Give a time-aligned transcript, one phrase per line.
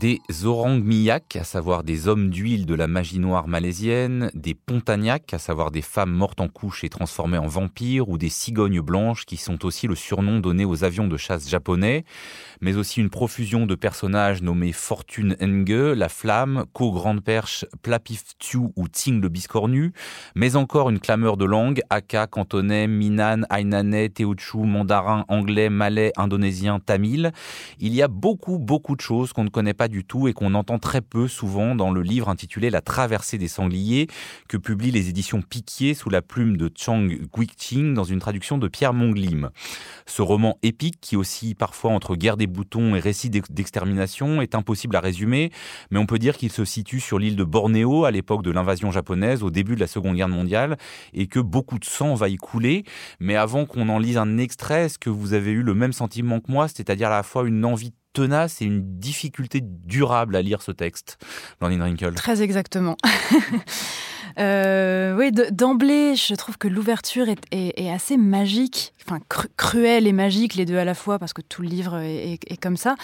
[0.00, 5.38] Des orang-miyak, à savoir des hommes d'huile de la magie noire malaisienne, des pontagnacs, à
[5.38, 9.38] savoir des femmes mortes en couche et transformées en vampires, ou des cigognes blanches, qui
[9.38, 12.04] sont aussi le surnom donné aux avions de chasse japonais,
[12.60, 18.36] mais aussi une profusion de personnages nommés Fortune Enge, la Flamme, Ko Grande Perche, Plapif
[18.38, 19.92] Tiu ou Ting le Biscornu,
[20.34, 26.80] mais encore une clameur de langue, Aka, cantonais, Minan, Ainanais, Teochew, mandarin, anglais, malais, indonésien,
[26.80, 27.32] tamil.
[27.78, 30.54] Il y a beaucoup, beaucoup de choses qu'on ne connaît pas du tout et qu'on
[30.54, 34.08] entend très peu souvent dans le livre intitulé La traversée des sangliers
[34.48, 38.68] que publient les éditions Piquier sous la plume de Chang Guiqing dans une traduction de
[38.68, 39.50] Pierre Monglim.
[40.06, 44.96] Ce roman épique qui aussi parfois entre guerre des boutons et récit d'extermination est impossible
[44.96, 45.50] à résumer,
[45.90, 48.90] mais on peut dire qu'il se situe sur l'île de Bornéo à l'époque de l'invasion
[48.90, 50.76] japonaise au début de la Seconde Guerre mondiale
[51.12, 52.84] et que beaucoup de sang va y couler.
[53.20, 56.40] Mais avant qu'on en lise un extrait, est-ce que vous avez eu le même sentiment
[56.40, 60.62] que moi, c'est-à-dire à la fois une envie tenace et une difficulté durable à lire
[60.62, 61.18] ce texte,
[61.60, 62.14] Blandine Rinkel.
[62.14, 62.96] Très exactement.
[64.38, 69.18] Euh, oui, d'emblée, je trouve que l'ouverture est, assez magique, enfin
[69.56, 72.76] cruelle et magique, les deux à la fois, parce que tout le livre est comme
[72.76, 72.96] ça.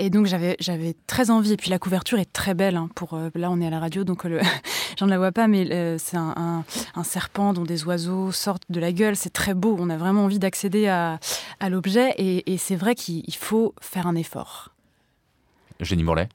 [0.00, 1.52] Et donc j'avais j'avais très envie.
[1.52, 2.76] Et puis la couverture est très belle.
[2.76, 4.40] Hein, pour euh, là, on est à la radio, donc euh,
[4.98, 6.64] j'en la vois pas, mais euh, c'est un,
[7.04, 9.14] serpent dont des oiseaux sortent de la gueule.
[9.14, 9.76] C'est très beau.
[9.78, 11.20] On a vraiment envie d'accéder à,
[11.60, 12.14] à l'objet.
[12.16, 14.70] Et, c'est vrai qu'il faut faire un effort.
[15.80, 16.28] Jenny Morlaix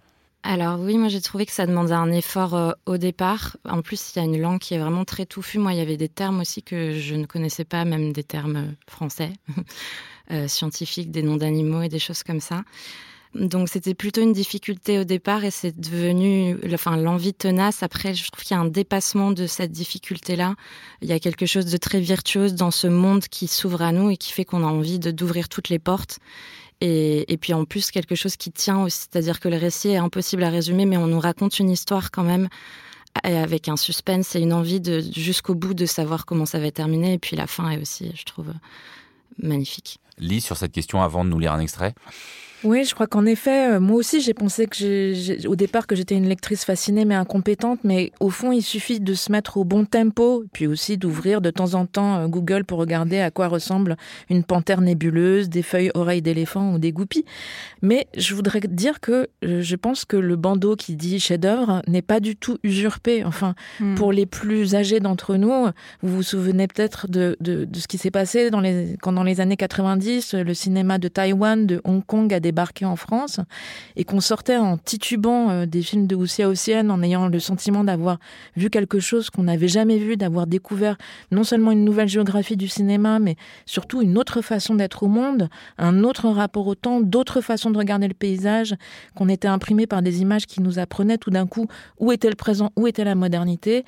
[0.48, 3.58] alors oui, moi j'ai trouvé que ça demandait un effort au départ.
[3.68, 5.58] En plus, il y a une langue qui est vraiment très touffue.
[5.58, 8.76] Moi, il y avait des termes aussi que je ne connaissais pas, même des termes
[8.88, 9.34] français,
[10.46, 12.62] scientifiques, des noms d'animaux et des choses comme ça.
[13.34, 17.84] Donc c'était plutôt une difficulté au départ et c'est devenu, enfin l'envie tenace.
[17.84, 20.56] Après, je trouve qu'il y a un dépassement de cette difficulté-là.
[21.02, 24.10] Il y a quelque chose de très virtuose dans ce monde qui s'ouvre à nous
[24.10, 26.20] et qui fait qu'on a envie d'ouvrir toutes les portes.
[26.82, 30.44] Et, puis en plus quelque chose qui tient aussi, c'est-à-dire que le récit est impossible
[30.44, 32.48] à résumer, mais on nous raconte une histoire quand même
[33.24, 34.82] avec un suspense et une envie
[35.14, 37.14] jusqu'au bout de savoir comment ça va terminer.
[37.14, 38.54] Et puis la fin est aussi, je trouve,
[39.42, 40.00] magnifique.
[40.18, 41.94] Lis sur cette question avant de nous lire un extrait.
[42.66, 45.96] Oui, je crois qu'en effet, euh, moi aussi, j'ai pensé que j'ai, au départ que
[45.96, 49.64] j'étais une lectrice fascinée mais incompétente, mais au fond, il suffit de se mettre au
[49.64, 53.50] bon tempo, puis aussi d'ouvrir de temps en temps euh, Google pour regarder à quoi
[53.50, 53.98] ressemble
[54.32, 57.26] une panthère nébuleuse, des feuilles oreilles d'éléphant ou des goupilles.
[57.84, 62.02] Mais je voudrais dire que euh, je pense que le bandeau qui dit chef-d'œuvre n'est
[62.02, 63.24] pas du tout usurpé.
[63.24, 63.94] Enfin, hmm.
[63.94, 65.68] pour les plus âgés d'entre nous,
[66.02, 69.24] vous vous souvenez peut-être de, de, de ce qui s'est passé dans les, quand dans
[69.24, 73.40] les années 90, le cinéma de Taïwan, de Hong Kong a des en France
[73.96, 77.84] et qu'on sortait en titubant euh, des films de Wuxia Ocean en ayant le sentiment
[77.84, 78.18] d'avoir
[78.56, 80.98] vu quelque chose qu'on n'avait jamais vu, d'avoir découvert
[81.32, 83.36] non seulement une nouvelle géographie du cinéma, mais
[83.66, 87.78] surtout une autre façon d'être au monde, un autre rapport au temps, d'autres façons de
[87.78, 88.76] regarder le paysage,
[89.16, 91.68] qu'on était imprimé par des images qui nous apprenaient tout d'un coup
[92.00, 93.86] où était le présent, où était la modernité.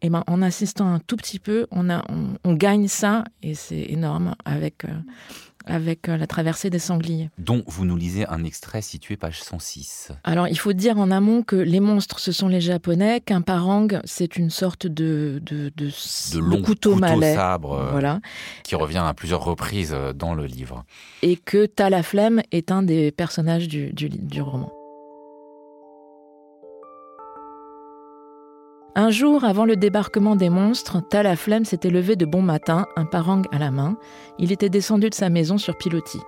[0.00, 2.04] Eh ben, en insistant un tout petit peu, on, a,
[2.44, 4.90] on, gagne ça et c'est énorme avec euh,
[5.68, 7.30] avec euh, la traversée des sangliers.
[7.38, 10.12] Dont vous nous lisez un extrait situé page 106.
[10.24, 13.86] Alors il faut dire en amont que les monstres ce sont les japonais, qu'un parang
[14.04, 15.90] c'est une sorte de de, de,
[16.32, 18.20] de long couteau, malais, sabre, euh, voilà,
[18.64, 20.84] qui revient à plusieurs reprises euh, dans le livre.
[21.22, 24.72] Et que Talaflemme est un des personnages du, du, du roman.
[29.00, 33.42] Un jour, avant le débarquement des monstres, Talaflemme s'était levé de bon matin, un parang
[33.52, 33.96] à la main.
[34.40, 36.18] Il était descendu de sa maison sur pilotis.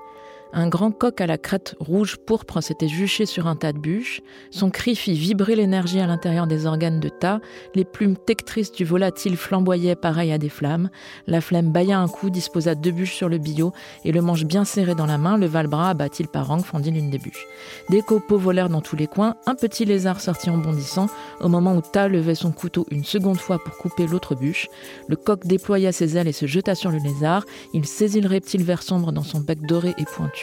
[0.53, 4.21] Un grand coq à la crête rouge pourpre s'était juché sur un tas de bûches.
[4.51, 7.41] Son cri fit vibrer l'énergie à l'intérieur des organes de tas.
[7.77, 10.91] Les plumes tectrices du volatile flamboyaient pareil à des flammes.
[11.29, 13.73] La flemme bailla un coup, disposa deux bûches sur le billot
[14.05, 16.91] et le manche bien serré dans la main, leva le bras, abattit le parang, fendit
[16.91, 17.47] l'une des bûches.
[17.89, 19.37] Des copeaux volèrent dans tous les coins.
[19.47, 21.07] Un petit lézard sortit en bondissant.
[21.41, 24.69] Au moment où Ta levait son couteau une seconde fois pour couper l'autre bûche,
[25.09, 27.45] le coq déploya ses ailes et se jeta sur le lézard.
[27.73, 30.40] Il saisit le reptile vert sombre dans son bec doré et pointu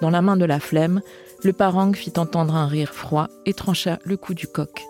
[0.00, 1.00] dans la main de la flemme,
[1.44, 4.82] le parang fit entendre un rire froid et trancha le cou du coq.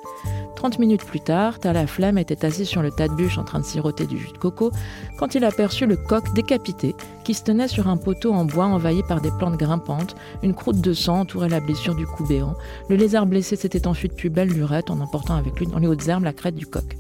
[0.57, 3.65] Trente minutes plus tard, Talaflemme était assis sur le tas de bûches en train de
[3.65, 4.73] siroter du jus de coco
[5.19, 9.03] quand il aperçut le coq décapité qui se tenait sur un poteau en bois envahi
[9.07, 10.17] par des plantes grimpantes.
[10.43, 12.57] Une croûte de sang entourait la blessure du cou béant.
[12.89, 15.87] Le lézard blessé s'était enfui de plus belle lurette en emportant avec lui dans les
[15.87, 16.97] hautes herbes la crête du coq.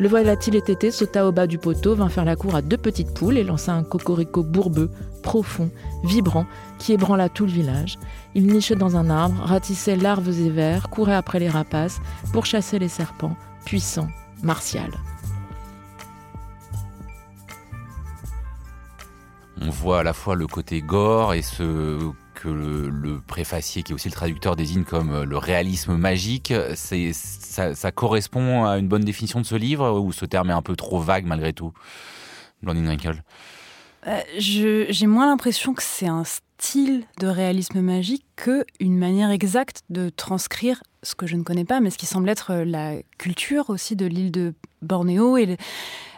[0.00, 3.12] Le volatile étété sauta au bas du poteau, vint faire la cour à deux petites
[3.12, 4.90] poules et lança un cocorico bourbeux,
[5.24, 5.70] profond,
[6.04, 6.46] vibrant,
[6.78, 7.98] qui ébranla tout le village.
[8.36, 12.00] Il nichait dans un arbre, ratissait larves et vers, courait après les rapaces,
[12.32, 14.06] pour chasser les serpents, puissant,
[14.44, 14.92] martial.
[19.60, 21.98] On voit à la fois le côté gore et ce
[22.40, 26.52] que le, préfacier, qui est aussi le traducteur, désigne comme euh, le réalisme magique.
[26.74, 30.62] C'est, ça, correspond à une bonne définition de ce livre ou ce terme est un
[30.62, 31.72] peu trop vague malgré tout?
[32.62, 33.22] Blondine Wrinkle
[34.06, 40.08] euh, J'ai moins l'impression que c'est un style de réalisme magique qu'une manière exacte de
[40.08, 43.96] transcrire ce que je ne connais pas, mais ce qui semble être la culture aussi
[43.96, 45.36] de l'île de Bornéo.
[45.36, 45.56] Et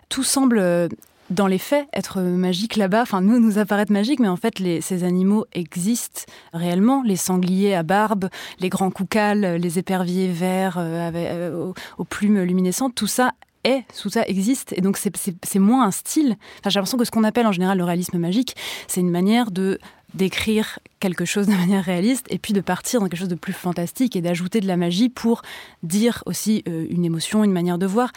[0.09, 0.91] tout semble
[1.31, 5.05] dans les faits, être magique là-bas, enfin nous nous apparaître magique, mais en fait ces
[5.05, 6.23] animaux existent
[6.53, 7.03] réellement.
[7.05, 8.29] Les sangliers à barbe,
[8.59, 13.33] les grands coucals, les éperviers verts euh, euh, aux, plumes luminescentes, tout ça
[13.65, 14.73] est, tout ça existe.
[14.77, 16.37] Et donc c'est moins un style.
[16.59, 18.57] Enfin, j'ai l'impression que ce qu'on appelle en général le réalisme magique,
[18.89, 19.79] c'est une manière de
[20.15, 23.53] d'écrire quelque chose de manière réaliste et puis de partir dans quelque chose de plus
[23.53, 25.43] fantastique et d'ajouter de la magie pour
[25.83, 28.13] dire aussi euh, une émotion, une manière de voir.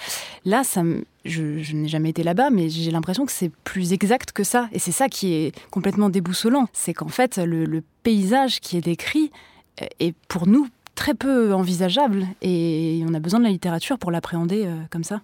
[0.45, 0.83] Là, ça
[1.25, 4.67] je, n'ai jamais été là-bas, mais j'ai l'impression que c'est plus exact que ça.
[4.71, 6.67] Et c'est ça qui est complètement déboussolant.
[6.73, 9.31] C'est qu'en fait, le, paysage qui est décrit
[9.81, 14.11] euh, est pour nous très peu envisageable et on a besoin de la littérature pour
[14.11, 15.21] l'appréhender euh, comme ça.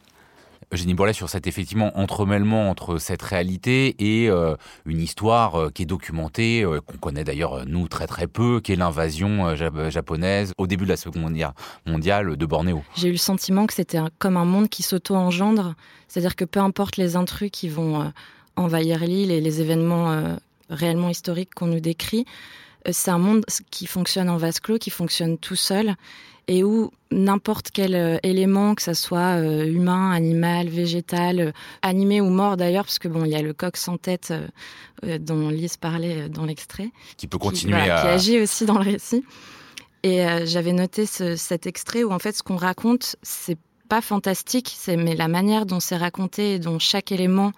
[0.72, 4.56] Eugénie Bourlet sur cet effectivement entremêlement entre cette réalité et euh,
[4.86, 8.74] une histoire euh, qui est documentée, euh, qu'on connaît d'ailleurs nous très très peu, qui
[8.74, 11.54] est l'invasion japonaise au début de la Seconde Guerre
[11.88, 12.84] mondiale de Bornéo.
[12.96, 15.74] J'ai eu le sentiment que c'était comme un monde qui s'auto-engendre,
[16.08, 18.12] c'est-à-dire que peu importe les intrus qui vont
[18.56, 20.38] envahir l'île et les événements
[20.70, 22.26] réellement historiques qu'on nous décrit,
[22.92, 25.96] c'est un monde qui fonctionne en vase clos, qui fonctionne tout seul
[26.50, 31.52] et où n'importe quel euh, élément, que ce soit euh, humain, animal, végétal, euh,
[31.84, 34.34] animé ou mort d'ailleurs, parce que bon, il y a le coq sans tête
[35.04, 38.02] dont Lise parlait dans l'extrait, qui peut continuer à...
[38.02, 39.24] qui agit aussi dans le récit.
[40.02, 43.58] Et j'avais noté cet extrait où en fait ce qu'on raconte, c'est
[43.90, 47.52] pas fantastique, c'est mais la manière dont c'est raconté et dont chaque élément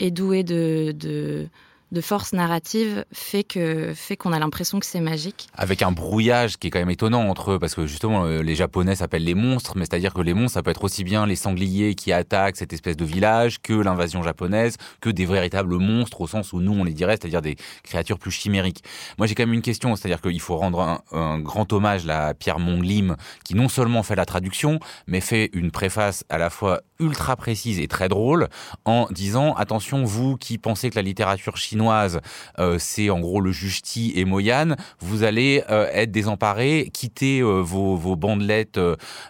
[0.00, 1.48] est doué de, de
[1.94, 5.46] de force narrative fait que fait qu'on a l'impression que c'est magique.
[5.54, 8.56] Avec un brouillage qui est quand même étonnant entre eux, parce que justement euh, les
[8.56, 11.36] Japonais s'appellent les monstres, mais c'est-à-dire que les monstres ça peut être aussi bien les
[11.36, 16.26] sangliers qui attaquent cette espèce de village que l'invasion japonaise, que des véritables monstres au
[16.26, 18.82] sens où nous on les dirait, c'est-à-dire des créatures plus chimériques.
[19.16, 22.58] Moi j'ai quand même une question, c'est-à-dire qu'il faut rendre un, grand hommage à Pierre
[22.58, 27.36] Monglim qui non seulement fait la traduction, mais fait une préface à la fois ultra
[27.36, 28.48] précise et très drôle
[28.84, 33.52] en disant attention vous qui pensez que la littérature chinoise euh, c'est en gros le
[33.52, 38.78] Justi et Moyan vous allez euh, être désemparés quitter euh, vos, bandelettes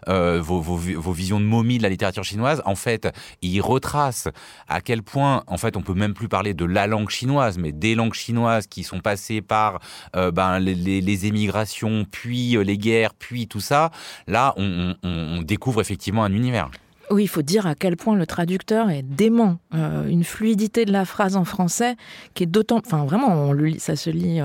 [0.07, 2.63] vos, visions de momie de la littérature chinoise.
[2.65, 3.09] En fait
[3.43, 4.29] il retrace
[4.69, 7.73] à quel point en fait on peut même plus parler de la langue chinoise mais
[7.73, 9.81] des langues chinoises qui sont passées par
[10.15, 13.91] ben, les, émigrations puis les guerres puis tout ça.
[14.27, 16.71] Là on découvre effectivement un univers
[17.11, 19.59] oui, il faut dire à quel point le traducteur est dément.
[19.75, 21.97] Euh, une fluidité de la phrase en français
[22.35, 22.81] qui est d'autant...
[22.85, 24.41] Enfin, vraiment, on le ça se lit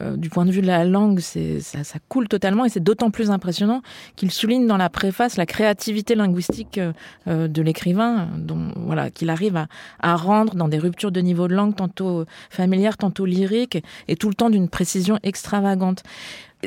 [0.00, 3.10] euh, euh, du point de vue de la langue, ça, coule totalement et c'est d'autant
[3.10, 3.82] plus impressionnant
[4.16, 6.80] qu'il souligne dans la préface la créativité linguistique
[7.26, 9.66] de l'écrivain, dont, voilà, qu'il arrive
[10.00, 14.28] à, rendre dans des ruptures de niveau de langue tantôt familières, tantôt lyriques, et tout
[14.28, 16.02] le temps d'une précision extravagante.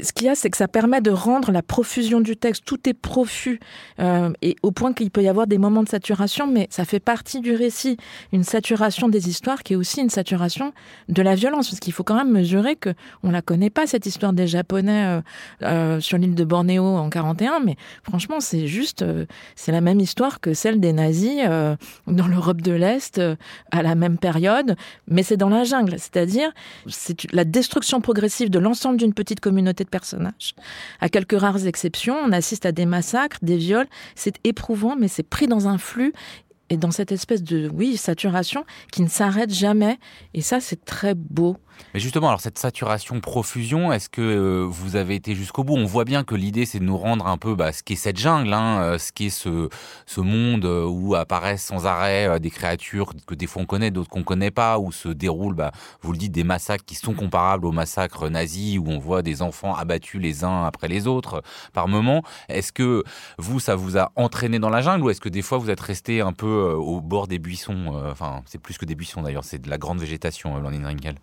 [0.03, 2.89] Ce qu'il y a, c'est que ça permet de rendre la profusion du texte, tout
[2.89, 3.61] est profus,
[3.99, 6.99] euh, et au point qu'il peut y avoir des moments de saturation, mais ça fait
[6.99, 7.95] partie du récit,
[8.33, 10.73] une saturation des histoires qui est aussi une saturation
[11.07, 12.93] de la violence, parce qu'il faut quand même mesurer que
[13.23, 15.21] on la connaît pas cette histoire des Japonais euh,
[15.63, 19.99] euh, sur l'île de Bornéo en 41, mais franchement c'est juste, euh, c'est la même
[19.99, 21.43] histoire que celle des nazis
[22.07, 23.21] dans l'Europe de l'Est
[23.71, 24.75] à la même période,
[25.07, 26.51] mais c'est dans la jungle, c'est-à-dire
[26.87, 30.55] c'est la destruction progressive de l'ensemble d'une petite communauté de personnages.
[30.99, 33.87] À quelques rares exceptions, on assiste à des massacres, des viols.
[34.15, 36.13] C'est éprouvant, mais c'est pris dans un flux
[36.69, 39.99] et dans cette espèce de oui saturation qui ne s'arrête jamais.
[40.33, 41.57] Et ça, c'est très beau.
[41.95, 45.75] Mais justement, alors cette saturation, profusion, est-ce que euh, vous avez été jusqu'au bout?
[45.75, 48.17] On voit bien que l'idée, c'est de nous rendre un peu bah, ce qu'est cette
[48.17, 49.69] jungle, hein, euh, ce qu'est ce,
[50.05, 54.09] ce monde euh, où apparaissent sans arrêt des créatures que des fois on connaît, d'autres
[54.09, 57.65] qu'on connaît pas, où se déroulent, bah, vous le dites, des massacres qui sont comparables
[57.65, 61.87] aux massacres nazis, où on voit des enfants abattus les uns après les autres par
[61.87, 62.23] moment.
[62.49, 63.05] Est-ce que
[63.37, 65.79] vous, ça vous a entraîné dans la jungle ou est-ce que des fois vous êtes
[65.79, 69.61] resté un peu au bord des buissons Enfin, c'est plus que des buissons d'ailleurs, c'est
[69.61, 71.15] de la grande végétation, Landine Rinkel?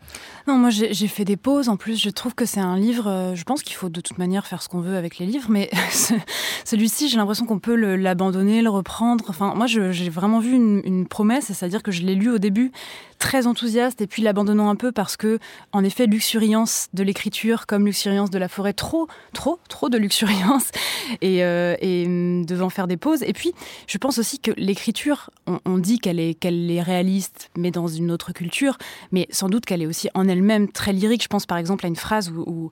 [0.46, 1.68] Non, moi j'ai fait des pauses.
[1.68, 3.08] En plus, je trouve que c'est un livre.
[3.08, 5.48] Euh, je pense qu'il faut de toute manière faire ce qu'on veut avec les livres,
[5.50, 5.70] mais
[6.64, 9.26] celui-ci, j'ai l'impression qu'on peut l'abandonner, le, reprendre.
[9.28, 12.72] Enfin, moi, j'ai vraiment vu une, promesse, c'est-à-dire que je l'ai lu au début
[13.18, 15.38] très enthousiaste et puis l'abandonnant un peu parce que,
[15.72, 20.70] en effet, luxuriance de l'écriture comme luxuriance de la forêt, trop, trop, trop de luxuriance
[21.20, 23.22] et, euh, hum, devant faire des pauses.
[23.22, 23.52] Et puis,
[23.86, 25.30] je pense aussi que l'écriture l'ouverture,
[25.64, 28.78] on, dit qu'elle est, qu'elle est réaliste, mais dans une autre culture,
[29.10, 31.22] mais sans doute qu'elle est aussi en elle-même très lyrique.
[31.22, 32.70] Je pense par exemple à une phrase où,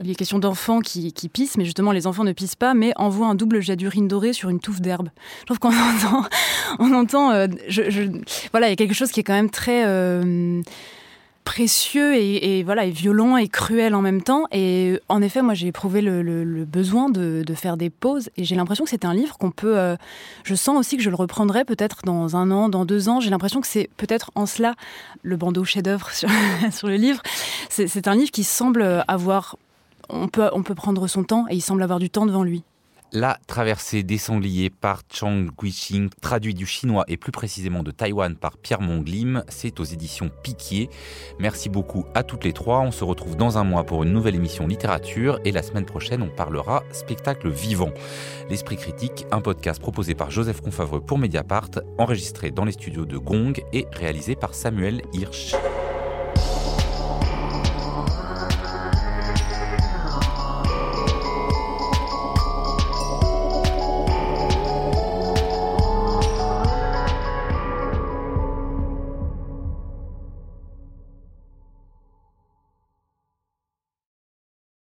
[0.00, 2.92] il y a question d'enfants qui, pissent, mais justement les enfants ne pissent pas, mais
[2.96, 5.08] envoient un double jet d'urine dorée sur une touffe d'herbe.
[5.40, 6.24] Je trouve qu'on entend,
[6.78, 7.46] on entend, euh,
[8.50, 10.62] voilà, il y a quelque chose qui est quand même très euh,
[11.46, 14.44] précieux et, voilà et violent et cruel en même temps.
[14.52, 18.84] Et en effet, moi j'ai éprouvé le, besoin de, faire des pauses et j'ai l'impression
[18.84, 19.78] que c'est un livre qu'on peut.
[19.78, 19.96] Euh,
[20.42, 23.20] je sens aussi que je le reprendrai peut-être dans un an, dans deux ans.
[23.20, 24.74] J'ai l'impression que c'est peut-être en cela
[25.22, 26.28] le bandeau chef-d'œuvre sur,
[26.72, 27.22] sur, le livre.
[27.70, 29.56] C'est un livre qui semble avoir.
[30.08, 32.62] On peut, on peut prendre son temps et il semble avoir du temps devant lui.
[33.12, 38.34] La traversée des sangliers par Chang Guixing, traduit du chinois et plus précisément de Taïwan
[38.34, 40.90] par Pierre Monglim, c'est aux éditions Piquier.
[41.38, 42.80] Merci beaucoup à toutes les trois.
[42.80, 46.20] On se retrouve dans un mois pour une nouvelle émission littérature et la semaine prochaine,
[46.20, 47.90] on parlera spectacle vivant.
[48.50, 53.18] L'Esprit critique, un podcast proposé par Joseph Confavreux pour Mediapart, enregistré dans les studios de
[53.18, 55.54] Gong et réalisé par Samuel Hirsch.